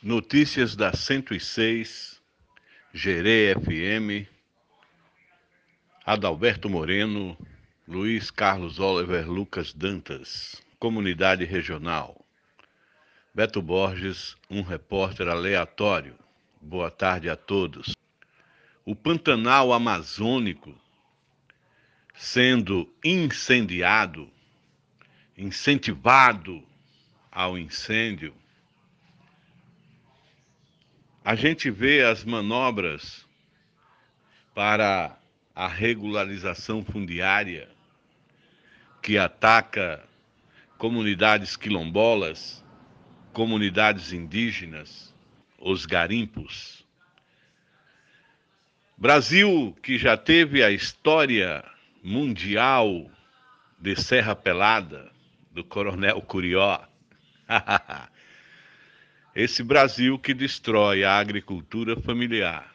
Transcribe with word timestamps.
Notícias 0.00 0.76
da 0.76 0.92
106, 0.92 2.22
Gerê 2.94 3.52
FM, 3.52 4.30
Adalberto 6.06 6.70
Moreno, 6.70 7.36
Luiz 7.86 8.30
Carlos 8.30 8.78
Oliver 8.78 9.28
Lucas 9.28 9.72
Dantas, 9.72 10.62
Comunidade 10.78 11.44
Regional. 11.44 12.24
Beto 13.34 13.60
Borges, 13.60 14.36
um 14.48 14.62
repórter 14.62 15.26
aleatório. 15.26 16.14
Boa 16.60 16.92
tarde 16.92 17.28
a 17.28 17.34
todos. 17.34 17.96
O 18.84 18.94
Pantanal 18.94 19.72
Amazônico 19.72 20.80
sendo 22.14 22.88
incendiado, 23.04 24.30
incentivado 25.36 26.62
ao 27.32 27.58
incêndio, 27.58 28.32
a 31.28 31.34
gente 31.34 31.70
vê 31.70 32.02
as 32.02 32.24
manobras 32.24 33.28
para 34.54 35.14
a 35.54 35.68
regularização 35.68 36.82
fundiária 36.82 37.68
que 39.02 39.18
ataca 39.18 40.02
comunidades 40.78 41.54
quilombolas, 41.54 42.64
comunidades 43.30 44.10
indígenas, 44.10 45.14
os 45.58 45.84
garimpos. 45.84 46.82
Brasil, 48.96 49.76
que 49.82 49.98
já 49.98 50.16
teve 50.16 50.64
a 50.64 50.70
história 50.70 51.62
mundial 52.02 53.10
de 53.78 53.94
Serra 53.96 54.34
Pelada, 54.34 55.12
do 55.50 55.62
Coronel 55.62 56.22
Curió. 56.22 56.80
Esse 59.38 59.62
Brasil 59.62 60.18
que 60.18 60.34
destrói 60.34 61.04
a 61.04 61.16
agricultura 61.16 61.94
familiar. 61.94 62.74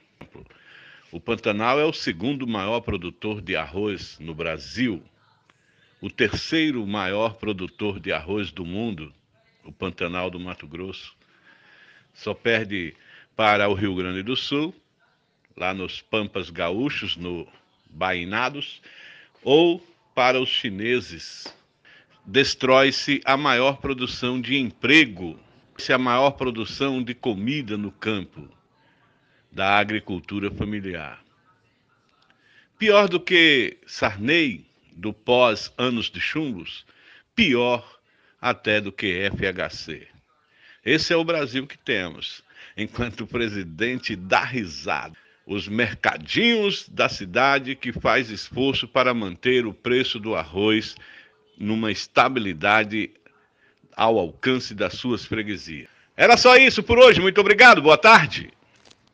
O 1.11 1.19
Pantanal 1.19 1.77
é 1.77 1.83
o 1.83 1.91
segundo 1.91 2.47
maior 2.47 2.79
produtor 2.79 3.41
de 3.41 3.53
arroz 3.53 4.17
no 4.17 4.33
Brasil, 4.33 5.03
o 5.99 6.09
terceiro 6.09 6.87
maior 6.87 7.33
produtor 7.33 7.99
de 7.99 8.13
arroz 8.13 8.49
do 8.49 8.63
mundo, 8.63 9.13
o 9.65 9.73
Pantanal 9.73 10.31
do 10.31 10.39
Mato 10.39 10.65
Grosso. 10.65 11.13
Só 12.13 12.33
perde 12.33 12.95
para 13.35 13.67
o 13.67 13.73
Rio 13.73 13.93
Grande 13.93 14.23
do 14.23 14.37
Sul, 14.37 14.73
lá 15.57 15.73
nos 15.73 15.99
Pampas 15.99 16.49
Gaúchos, 16.49 17.17
no 17.17 17.45
Bainados, 17.89 18.81
ou 19.43 19.85
para 20.15 20.39
os 20.39 20.47
chineses. 20.47 21.45
Destrói-se 22.25 23.19
a 23.25 23.35
maior 23.35 23.81
produção 23.81 24.39
de 24.39 24.55
emprego, 24.57 25.37
se 25.77 25.91
a 25.91 25.97
maior 25.97 26.31
produção 26.31 27.03
de 27.03 27.13
comida 27.13 27.77
no 27.77 27.91
campo 27.91 28.47
da 29.51 29.77
agricultura 29.77 30.49
familiar. 30.51 31.23
Pior 32.77 33.07
do 33.07 33.19
que 33.19 33.77
Sarney, 33.85 34.65
do 34.91 35.13
pós 35.13 35.71
anos 35.77 36.09
de 36.09 36.19
chumbos, 36.19 36.85
pior 37.35 37.99
até 38.41 38.81
do 38.81 38.91
que 38.91 39.29
FHC. 39.29 40.07
Esse 40.85 41.13
é 41.13 41.15
o 41.15 41.23
Brasil 41.23 41.65
que 41.65 41.77
temos, 41.77 42.43
enquanto 42.75 43.21
o 43.21 43.27
presidente 43.27 44.15
dá 44.15 44.43
risada 44.43 45.17
os 45.45 45.67
mercadinhos 45.67 46.87
da 46.87 47.09
cidade 47.09 47.75
que 47.75 47.91
faz 47.91 48.29
esforço 48.29 48.87
para 48.87 49.13
manter 49.13 49.65
o 49.65 49.73
preço 49.73 50.19
do 50.19 50.35
arroz 50.35 50.95
numa 51.57 51.91
estabilidade 51.91 53.11
ao 53.95 54.17
alcance 54.17 54.73
das 54.73 54.93
suas 54.93 55.25
freguesias. 55.25 55.87
Era 56.15 56.37
só 56.37 56.55
isso 56.55 56.83
por 56.83 56.99
hoje. 56.99 57.19
Muito 57.19 57.41
obrigado. 57.41 57.81
Boa 57.81 57.97
tarde. 57.97 58.51